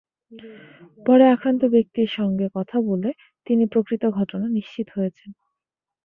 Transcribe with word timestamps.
পরে 1.05 1.25
আক্রান্ত 1.27 1.61
ব্যক্তির 1.67 2.09
সঙ্গে 2.17 2.45
কথা 2.55 2.77
বলে 2.89 3.09
তিনি 3.47 3.63
প্রকৃত 3.65 4.03
ঘটনা 4.17 4.45
নিশ্চিত 4.49 4.87
হয়েছেন। 4.95 5.29